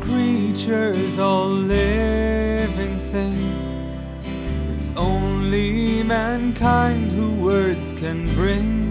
[0.00, 3.86] Creatures, all living things,
[4.74, 8.86] it's only mankind who words can bring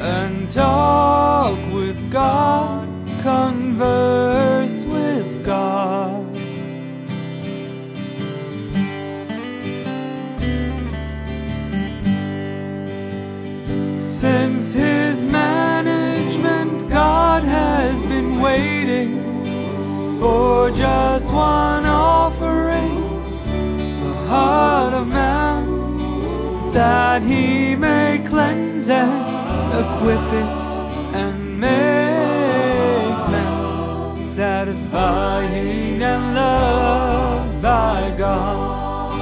[0.00, 2.88] and talk with God,
[3.22, 6.26] converse with God.
[14.00, 15.09] Since his
[20.20, 23.00] for just one offering,
[24.04, 25.64] the heart of man,
[26.72, 29.10] that he may cleanse and
[29.82, 30.68] equip it
[31.22, 39.14] and make man satisfying and loved by God.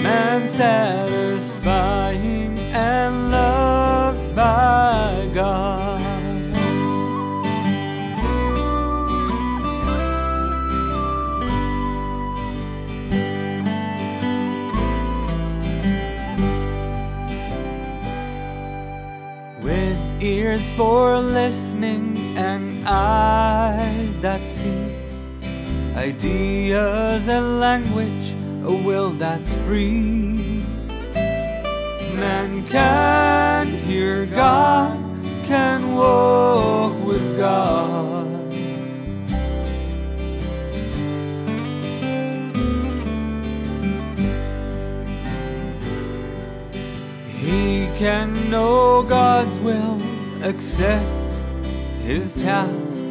[0.00, 2.27] Man satisfying
[21.32, 24.94] listening and eyes that see,
[25.94, 28.34] ideas and language,
[28.64, 30.64] a will that's free.
[32.14, 34.98] Man can hear God,
[35.44, 38.52] can walk with God.
[47.28, 50.00] He can know God's will,
[50.42, 51.17] accept
[52.08, 53.04] his task.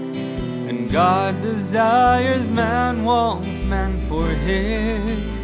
[0.67, 5.37] And God desires man, wants man for his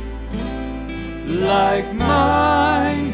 [1.27, 3.12] like minded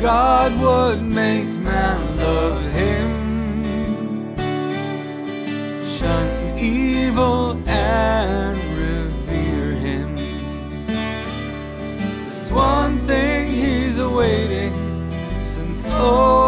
[0.00, 4.34] God would make man love him,
[5.86, 10.16] shun evil and revere him.
[12.24, 16.39] There's one thing he's awaiting since all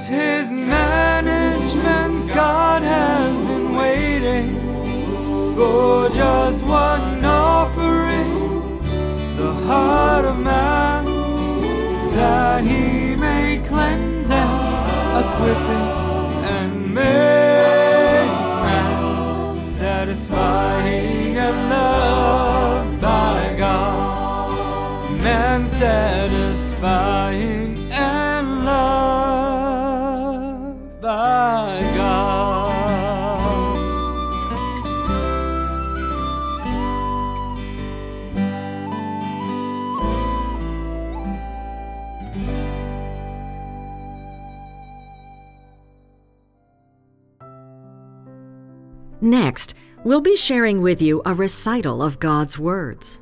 [0.00, 4.56] Since his management, God has been waiting
[5.54, 8.80] for just one offering,
[9.36, 11.04] the heart of man,
[12.14, 15.90] that he may cleanse and equip it
[16.56, 17.04] and make
[18.64, 24.50] man satisfying and loved by God.
[25.22, 27.09] Man satisfying
[50.10, 53.20] we'll be sharing with you a recital of God's words.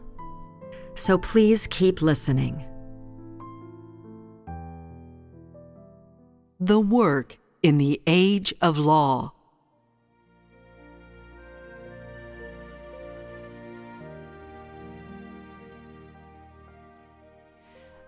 [0.95, 2.65] So please keep listening.
[6.59, 9.35] The work in the age of law.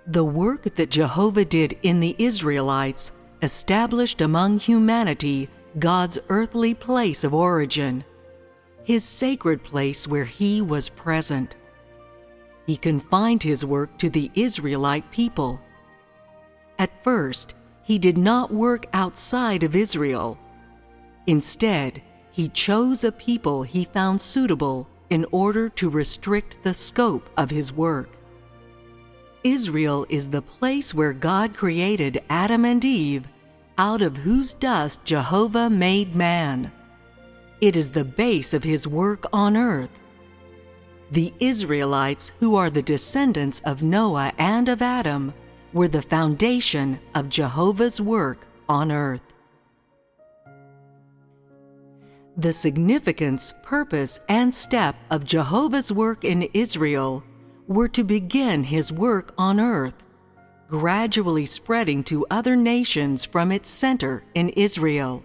[0.06, 3.12] The work that Jehovah did in the Israelites
[3.43, 8.05] established among humanity God's earthly place of origin,
[8.90, 11.54] his sacred place where he was present.
[12.66, 15.60] He confined his work to the Israelite people.
[16.76, 17.54] At first,
[17.84, 20.40] he did not work outside of Israel.
[21.28, 22.02] Instead,
[22.32, 27.72] he chose a people he found suitable in order to restrict the scope of his
[27.72, 28.16] work.
[29.44, 33.28] Israel is the place where God created Adam and Eve,
[33.78, 36.72] out of whose dust Jehovah made man.
[37.61, 39.91] It is the base of his work on earth.
[41.11, 45.35] The Israelites, who are the descendants of Noah and of Adam,
[45.73, 49.21] were the foundation of Jehovah's work on earth.
[52.37, 57.23] The significance, purpose, and step of Jehovah's work in Israel
[57.67, 60.03] were to begin his work on earth,
[60.67, 65.23] gradually spreading to other nations from its center in Israel.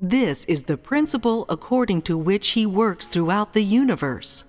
[0.00, 4.44] This is the principle according to which he works throughout the universe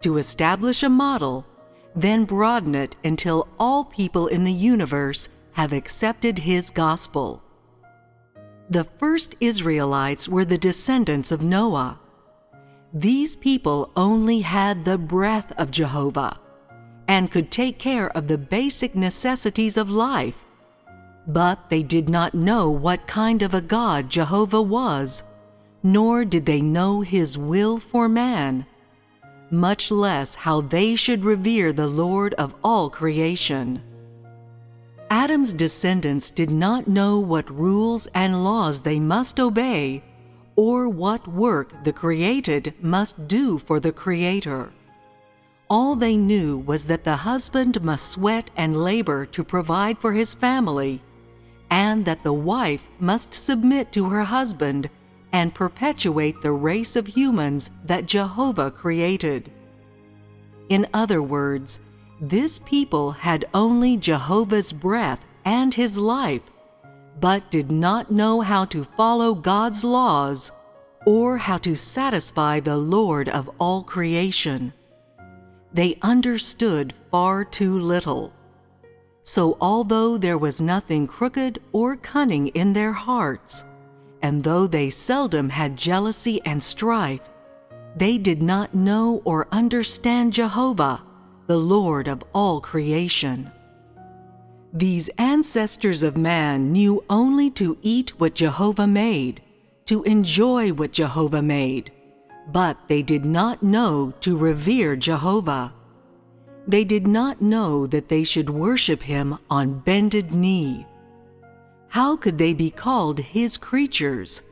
[0.00, 1.46] to establish a model,
[1.94, 7.42] then broaden it until all people in the universe have accepted his gospel.
[8.70, 11.98] The first Israelites were the descendants of Noah.
[12.92, 16.38] These people only had the breath of Jehovah
[17.06, 20.44] and could take care of the basic necessities of life.
[21.28, 25.22] But they did not know what kind of a God Jehovah was,
[25.82, 28.64] nor did they know his will for man,
[29.50, 33.82] much less how they should revere the Lord of all creation.
[35.10, 40.02] Adam's descendants did not know what rules and laws they must obey
[40.56, 44.72] or what work the created must do for the Creator.
[45.70, 50.34] All they knew was that the husband must sweat and labor to provide for his
[50.34, 51.00] family,
[51.70, 54.90] and that the wife must submit to her husband
[55.32, 59.50] and perpetuate the race of humans that Jehovah created.
[60.68, 61.80] In other words,
[62.20, 66.42] this people had only Jehovah's breath and his life,
[67.20, 70.50] but did not know how to follow God's laws
[71.06, 74.72] or how to satisfy the Lord of all creation.
[75.72, 78.32] They understood far too little.
[79.28, 83.62] So, although there was nothing crooked or cunning in their hearts,
[84.22, 87.28] and though they seldom had jealousy and strife,
[87.94, 91.04] they did not know or understand Jehovah,
[91.46, 93.52] the Lord of all creation.
[94.72, 99.42] These ancestors of man knew only to eat what Jehovah made,
[99.84, 101.92] to enjoy what Jehovah made,
[102.50, 105.74] but they did not know to revere Jehovah.
[106.68, 110.86] They did not know that they should worship him on bended knee.
[111.88, 114.42] How could they be called his creatures?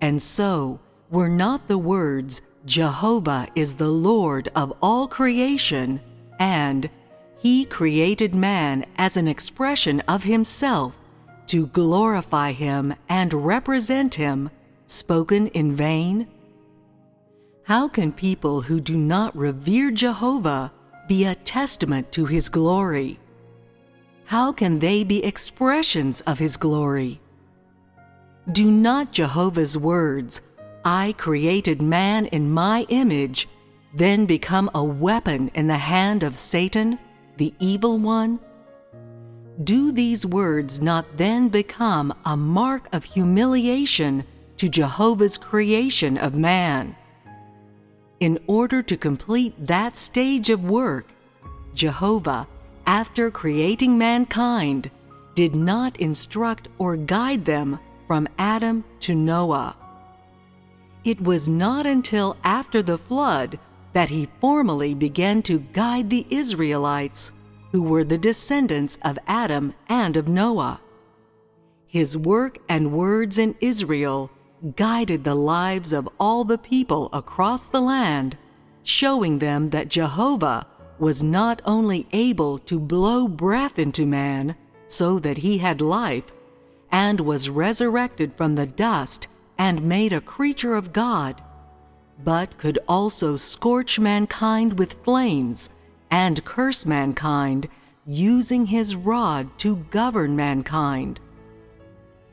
[0.00, 0.80] And so,
[1.10, 6.00] were not the words, Jehovah is the Lord of all creation,
[6.40, 6.90] and
[7.38, 10.98] He created man as an expression of Himself
[11.46, 14.50] to glorify Him and represent Him,
[14.86, 16.26] spoken in vain?
[17.62, 20.72] How can people who do not revere Jehovah
[21.08, 23.18] be a testament to His glory?
[24.26, 27.20] How can they be expressions of His glory?
[28.50, 30.42] Do not Jehovah's words,
[30.84, 33.48] I created man in my image,
[33.94, 36.98] then become a weapon in the hand of Satan,
[37.36, 38.40] the evil one?
[39.62, 44.24] do these words not then become a mark of humiliation
[44.56, 46.96] to Jehovah's creation of man?
[48.20, 51.08] In order to complete that stage of work,
[51.74, 52.46] Jehovah,
[52.86, 54.90] after creating mankind,
[55.34, 59.76] did not instruct or guide them from Adam to Noah.
[61.04, 63.58] It was not until after the flood
[63.92, 67.32] that he formally began to guide the Israelites,
[67.72, 70.80] who were the descendants of Adam and of Noah.
[71.86, 74.30] His work and words in Israel
[74.76, 78.36] guided the lives of all the people across the land,
[78.82, 80.66] showing them that Jehovah
[80.98, 84.56] was not only able to blow breath into man
[84.86, 86.32] so that he had life,
[86.90, 89.26] and was resurrected from the dust
[89.58, 91.42] and made a creature of God,
[92.22, 95.70] but could also scorch mankind with flames
[96.10, 97.68] and curse mankind
[98.06, 101.18] using his rod to govern mankind.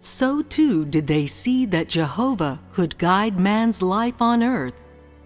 [0.02, 4.74] So too did they see that Jehovah could guide man's life on earth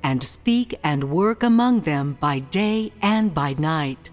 [0.03, 4.11] and speak and work among them by day and by night.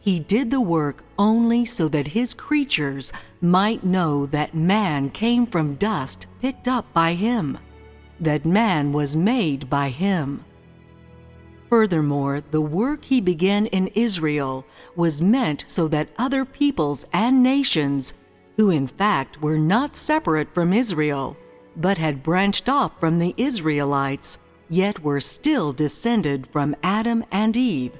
[0.00, 5.74] He did the work only so that his creatures might know that man came from
[5.74, 7.58] dust picked up by him,
[8.18, 10.44] that man was made by him.
[11.68, 14.64] Furthermore, the work he began in Israel
[14.94, 18.14] was meant so that other peoples and nations,
[18.56, 21.36] who in fact were not separate from Israel,
[21.76, 27.92] but had branched off from the Israelites, yet were still descended from Adam and Eve,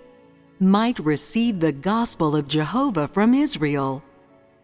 [0.58, 4.02] might receive the gospel of Jehovah from Israel,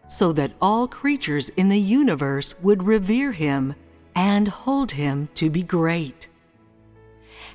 [0.07, 3.75] so that all creatures in the universe would revere him
[4.15, 6.27] and hold him to be great.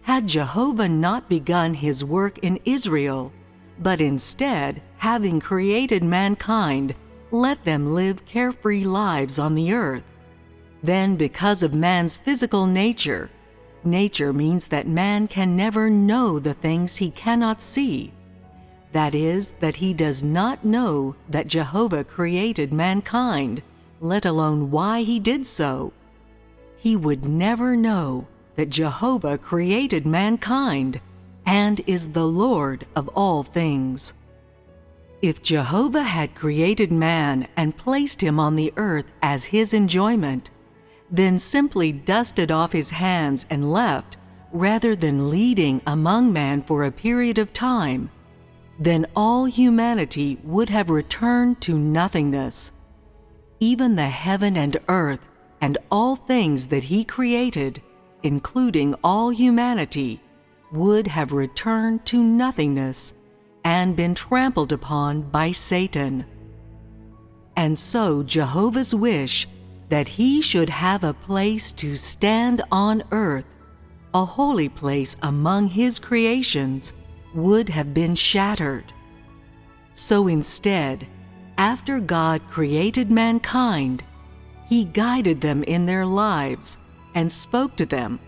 [0.03, 3.33] Had Jehovah not begun his work in Israel,
[3.79, 6.95] but instead, having created mankind,
[7.31, 10.05] let them live carefree lives on the earth,
[10.83, 13.31] then because of man's physical nature,
[13.85, 18.13] nature means that man can never know the things he cannot see
[18.93, 23.63] that is, that he does not know that Jehovah created mankind,
[24.01, 25.93] let alone why he did so.
[26.77, 31.01] He would never know that Jehovah created mankind
[31.45, 34.15] and is the Lord of all things.
[35.21, 40.51] If Jehovah had created man and placed him on the earth as his enjoyment,
[41.11, 44.17] then simply dusted off his hands and left,
[44.53, 48.11] rather than leading among man for a period of time,
[48.79, 52.71] then all humanity would have returned to nothingness.
[53.59, 55.21] Even the heaven and earth
[55.61, 57.83] and all things that He created,
[58.23, 60.23] including all humanity,
[60.71, 63.15] would have returned to nothingness
[63.69, 66.25] and been trampled upon by Satan.
[67.55, 69.47] And so Jehovah's wish
[69.91, 73.45] that he should have a place to stand on earth,
[74.15, 76.95] a holy place among his creations,
[77.35, 78.91] would have been shattered.
[79.93, 81.07] So instead,
[81.59, 84.03] after God created mankind,
[84.67, 86.79] He guided them in their lives
[87.15, 88.19] and spoke to them,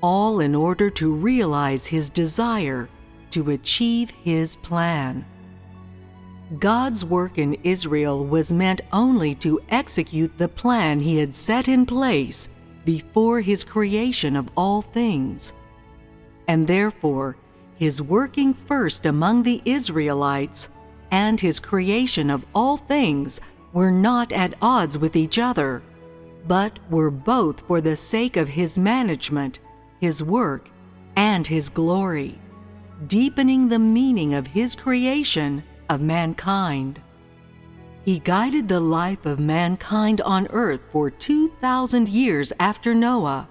[0.00, 2.88] all in order to realize His desire
[3.34, 5.24] to achieve His plan.
[6.58, 11.86] God's work in Israel was meant only to execute the plan He had set in
[11.86, 12.48] place
[12.84, 15.52] before His creation of all things.
[16.48, 17.36] And therefore,
[17.76, 20.68] his working first among the Israelites
[21.10, 23.40] and his creation of all things
[23.72, 25.82] were not at odds with each other,
[26.46, 29.58] but were both for the sake of his management,
[30.00, 30.70] his work,
[31.16, 32.38] and his glory,
[33.06, 37.00] deepening the meaning of his creation of mankind.
[38.04, 43.48] He guided the life of mankind on earth for 2,000 years after Noah,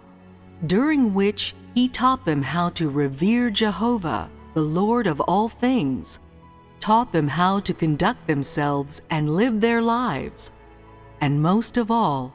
[0.66, 6.20] during which he taught them how to revere Jehovah, the Lord of all things,
[6.80, 10.52] taught them how to conduct themselves and live their lives,
[11.20, 12.34] and most of all,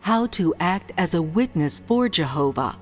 [0.00, 2.78] how to act as a witness for Jehovah,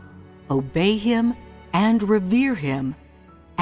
[0.51, 1.37] obey Him
[1.73, 2.97] and revere Him,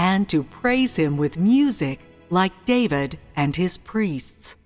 [0.01, 4.57] and to praise Him with music like David and his priests.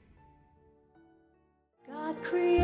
[1.89, 2.64] God created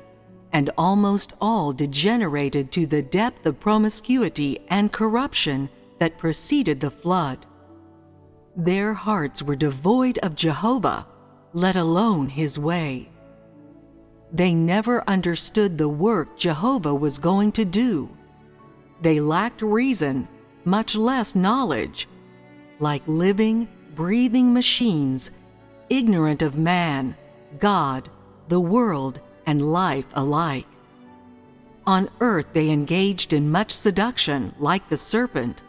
[0.52, 7.46] and almost all degenerated to the depth of promiscuity and corruption that preceded the flood.
[8.56, 11.06] Their hearts were devoid of Jehovah,
[11.52, 13.10] let alone his way.
[14.32, 18.10] They never understood the work Jehovah was going to do.
[19.00, 20.28] They lacked reason,
[20.64, 22.08] much less knowledge
[22.80, 25.30] like living, breathing machines,
[25.88, 27.16] ignorant of man,
[27.58, 28.08] God,
[28.48, 30.66] the world, and life alike.
[31.86, 35.62] On earth they engaged in much seduction, like the serpent,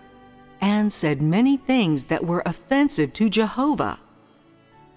[0.62, 4.00] and said many things that were offensive to Jehovah.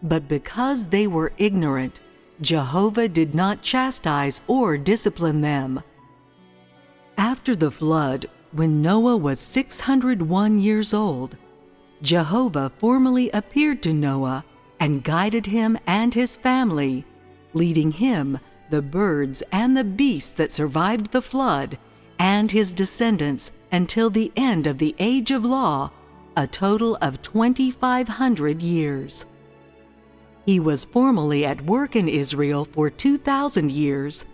[0.03, 2.01] But because they were ignorant,
[2.40, 5.83] Jehovah did not chastise or discipline them.
[7.16, 11.37] After the flood, when Noah was 601 years old,
[12.01, 14.44] Jehovah formally appeared to Noah
[14.79, 17.05] and guided him and his family,
[17.53, 18.38] leading him,
[18.71, 21.77] the birds, and the beasts that survived the flood,
[22.18, 25.90] and his descendants until the end of the age of law,
[26.37, 29.26] a total of 2,500 years.
[30.46, 34.24] He was formally at work in Israel for 2,000 years,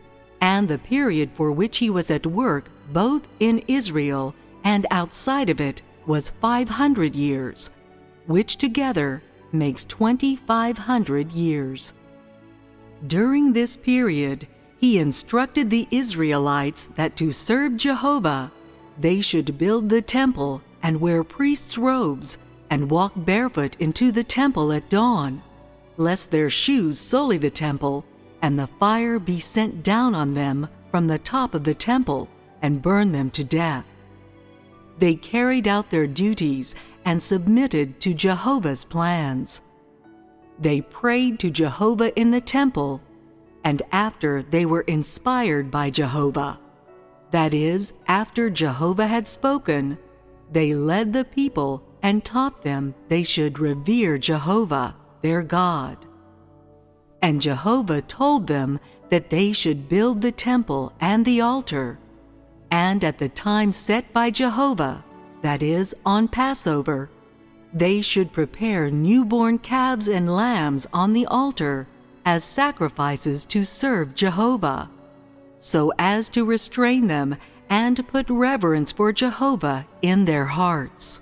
[0.40, 5.60] and the period for which he was at work both in Israel and outside of
[5.60, 7.70] it was 500 years,
[8.26, 11.92] which together makes 2,500 years.
[13.06, 14.46] During this period,
[14.78, 18.52] he instructed the Israelites that to serve Jehovah,
[18.98, 22.38] they should build the temple and wear priests' robes
[22.70, 25.42] and walk barefoot into the temple at dawn,
[25.96, 28.04] lest their shoes sully the temple
[28.42, 32.28] and the fire be sent down on them from the top of the temple
[32.62, 33.86] and burn them to death.
[34.98, 39.60] They carried out their duties and submitted to Jehovah's plans.
[40.58, 43.02] They prayed to Jehovah in the temple,
[43.64, 46.60] and after they were inspired by Jehovah,
[47.34, 49.98] that is, after Jehovah had spoken,
[50.50, 56.06] they led the people and taught them they should revere Jehovah, their God.
[57.20, 58.78] And Jehovah told them
[59.10, 61.98] that they should build the temple and the altar
[62.74, 65.04] and at the time set by Jehovah,
[65.42, 67.08] that is, on Passover,
[67.72, 71.86] they should prepare newborn calves and lambs on the altar
[72.24, 74.90] as sacrifices to serve Jehovah,
[75.58, 77.36] so as to restrain them
[77.70, 81.20] and put reverence for Jehovah in their hearts.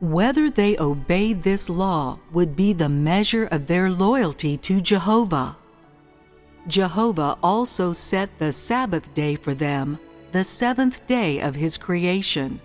[0.00, 5.56] Whether they obeyed this law would be the measure of their loyalty to Jehovah.
[6.66, 9.98] Jehovah also set the Sabbath day for them
[10.32, 12.60] the seventh day of his creation.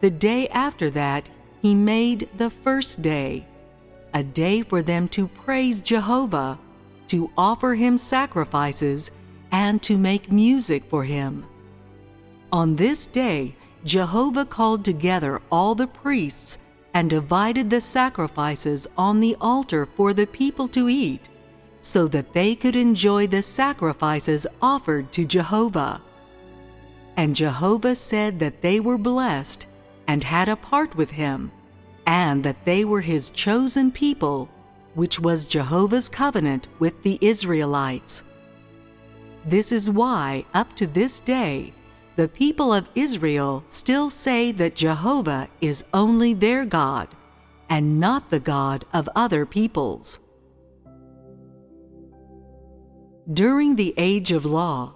[0.00, 1.28] The day after that,
[1.60, 3.46] he made the first day,
[4.12, 6.58] a day for them to praise Jehovah,
[7.06, 9.12] to offer him sacrifices,
[9.52, 11.44] and to make music for him.
[12.50, 16.58] On this day, Jehovah called together all the priests
[16.94, 21.28] and divided the sacrifices on the altar for the people to eat,
[21.80, 26.02] so that they could enjoy the sacrifices offered to Jehovah.
[27.16, 29.66] And Jehovah said that they were blessed
[30.06, 31.50] and had a part with him,
[32.06, 34.50] and that they were his chosen people,
[34.94, 38.22] which was Jehovah's covenant with the Israelites.
[39.44, 41.72] This is why, up to this day,
[42.16, 47.08] the people of Israel still say that Jehovah is only their God
[47.68, 50.20] and not the God of other peoples.
[53.32, 54.94] During the age of law,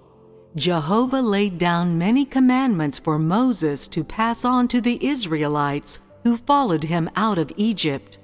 [0.57, 6.85] Jehovah laid down many commandments for Moses to pass on to the Israelites who followed
[6.85, 8.19] him out of Egypt.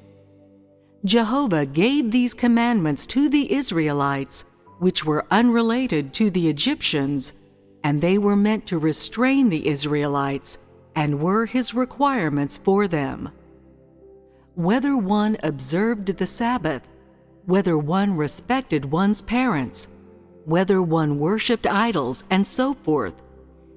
[1.04, 4.44] Jehovah gave these commandments to the Israelites,
[4.82, 7.32] which were unrelated to the Egyptians,
[7.84, 10.58] and they were meant to restrain the Israelites
[10.96, 13.30] and were his requirements for them.
[14.56, 16.82] Whether one observed the Sabbath,
[17.46, 19.86] whether one respected one's parents,
[20.46, 23.14] whether one worshipped idols, and so forth.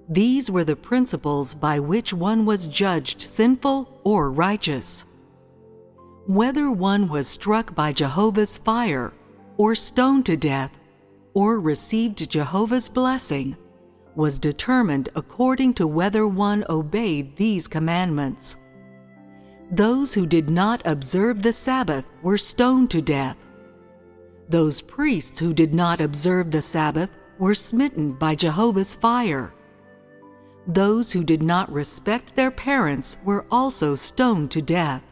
[0.10, 5.06] These were the principles by which one was judged sinful or righteous.
[6.26, 9.14] Whether one was struck by Jehovah's fire,
[9.58, 10.76] or stoned to death,
[11.36, 13.56] or received Jehovah's blessing,
[14.16, 18.58] was determined according to whether one obeyed these commandments.
[19.70, 23.46] Those who did not observe the Sabbath were stoned to death.
[24.48, 29.54] Those priests who did not observe the Sabbath were smitten by Jehovah's fire.
[30.68, 35.04] Those who did not respect their parents were also stoned to death.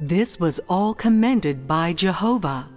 [0.00, 2.70] This was all commended by Jehovah.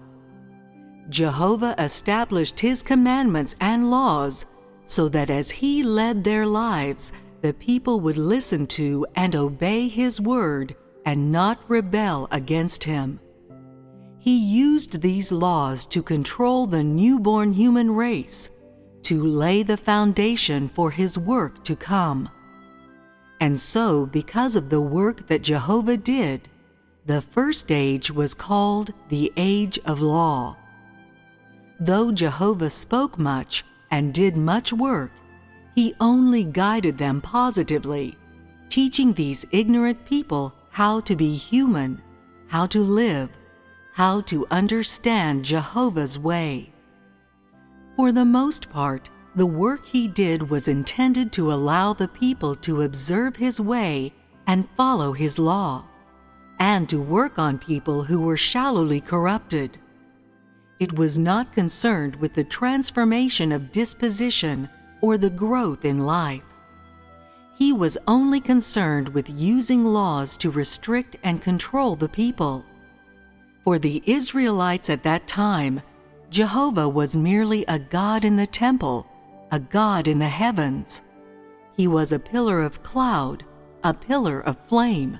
[1.12, 4.46] Jehovah established his commandments and laws
[4.86, 10.22] so that as he led their lives, the people would listen to and obey his
[10.22, 13.20] word and not rebel against him.
[14.20, 18.50] He used these laws to control the newborn human race,
[19.04, 22.30] to lay the foundation for his work to come.
[23.42, 26.48] And so, because of the work that Jehovah did,
[27.06, 30.56] the first age was called the Age of Law.
[31.84, 35.12] Though Jehovah spoke much and did much work,
[35.74, 38.20] he only guided them positively,
[38.70, 42.00] teaching these ignorant people how to be human,
[42.46, 43.32] how to live,
[43.94, 46.72] how to understand Jehovah's way.
[47.96, 52.84] For the most part, the work he did was intended to allow the people to
[52.84, 54.14] observe his way
[54.46, 55.86] and follow his law,
[56.60, 59.80] and to work on people who were shallowly corrupted.
[60.82, 64.68] It was not concerned with the transformation of disposition
[65.00, 66.42] or the growth in life.
[67.56, 72.66] He was only concerned with using laws to restrict and control the people.
[73.64, 75.84] For the Israelites at that time,
[76.32, 79.08] Jehovah was merely a God in the temple,
[79.52, 81.04] a God in the heavens.
[81.78, 83.46] He was a pillar of cloud,
[83.84, 85.20] a pillar of flame.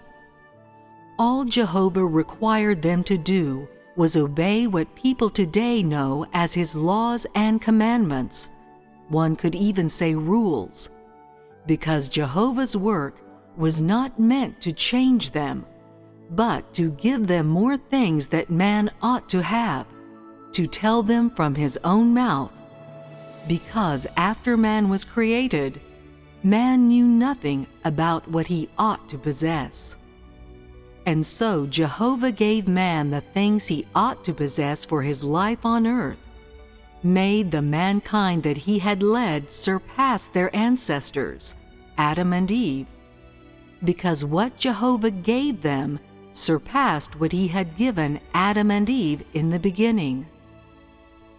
[1.20, 3.68] All Jehovah required them to do
[4.02, 8.50] was obey what people today know as his laws and commandments.
[9.10, 10.90] One could even say rules,
[11.68, 13.22] because Jehovah's work
[13.56, 15.68] was not meant to change them
[16.32, 19.86] but to give them more things that man ought to have,
[20.54, 22.54] to tell them from his own mouth.
[23.48, 25.80] Because after man was created,
[26.42, 29.98] man knew nothing about what he ought to possess.
[31.06, 35.88] And so Jehovah gave man the things he ought to possess for his life on
[35.88, 36.20] earth,
[37.04, 41.56] made the mankind that he had led surpass their ancestors,
[41.98, 42.86] Adam and Eve,
[43.84, 46.00] because what Jehovah gave them
[46.32, 50.28] surpassed what he had given Adam and Eve in the beginning.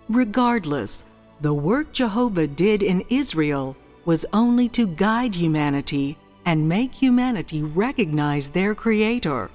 [0.09, 1.05] Regardless,
[1.41, 8.51] the work Jehovah did in Israel was only to guide humanity and make humanity recognize
[8.51, 9.51] their Creator.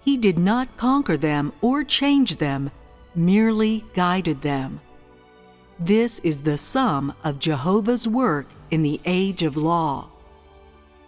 [0.00, 2.70] He did not conquer them or change them,
[3.14, 4.80] merely guided them.
[5.78, 10.08] This is the sum of Jehovah's work in the age of law.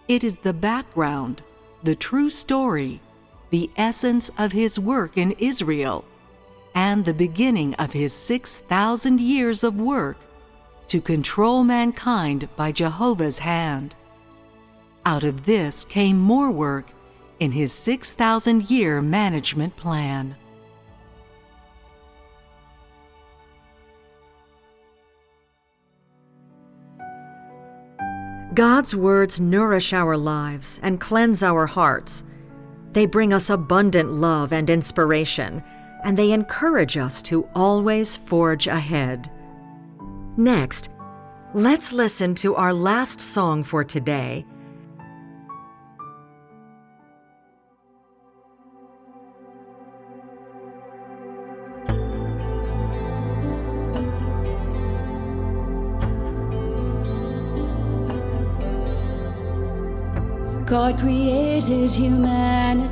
[0.09, 1.43] It is the background,
[1.83, 3.01] the true story
[3.51, 6.05] the essence of his work in Israel
[6.75, 10.19] and the beginning of his 6,000 years of work
[10.87, 13.95] to control mankind by Jehovah's hand.
[15.07, 16.93] Out of this came more work
[17.39, 20.37] in his 6,000 year management plan.
[28.55, 32.25] God's words nourish our lives and cleanse our hearts
[32.93, 35.63] They bring us abundant love and inspiration,
[36.05, 39.31] and they encourage us to always forge ahead.
[40.37, 40.91] Next,
[41.55, 44.45] let's listen to our last song for today.
[60.91, 62.91] God created humanity,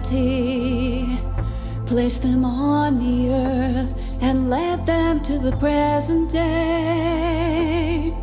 [1.85, 8.15] placed them on the earth, and led them to the present day.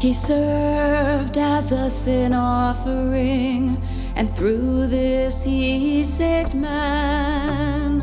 [0.00, 3.82] He served as a sin offering,
[4.14, 8.00] and through this he saved man.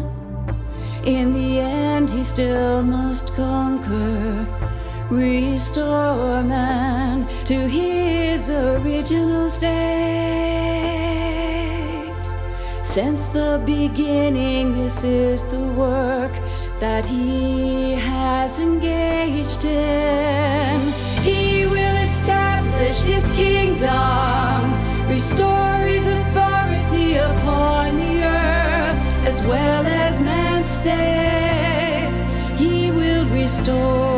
[1.03, 4.45] In the end, he still must conquer
[5.09, 9.73] restore man to his original state.
[12.83, 16.31] Since the beginning, this is the work
[16.79, 20.93] that he has engaged in.
[21.21, 24.73] He will establish his kingdom,
[25.09, 32.13] restore his authority upon the earth, as well as man's state.
[32.57, 34.12] He will restore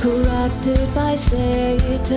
[0.00, 2.16] Corrupted by Satan,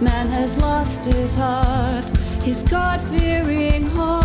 [0.00, 2.08] man has lost his heart,
[2.44, 4.21] his God fearing heart,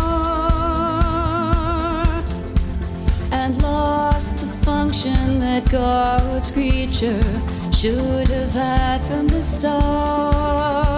[4.98, 7.22] the that God's creature
[7.72, 10.88] should have had from the start.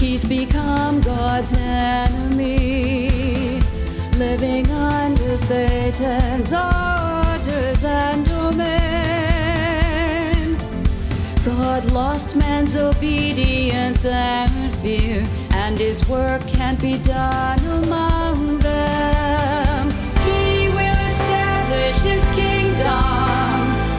[0.00, 3.10] He's become God's enemy,
[4.16, 8.68] living under Satan's orders and domain.
[11.44, 18.67] God lost man's obedience and fear, and his work can't be done among them.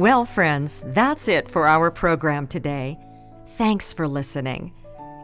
[0.00, 2.98] Well, friends, that's it for our program today.
[3.58, 4.72] Thanks for listening.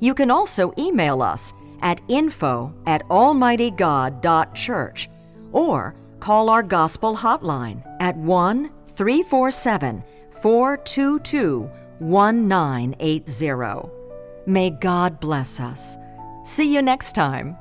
[0.00, 5.08] You can also email us at info at almightygod.church
[5.52, 13.90] or call our gospel hotline at 1 347 422 1980.
[14.46, 15.96] May God bless us.
[16.44, 17.56] See you next time.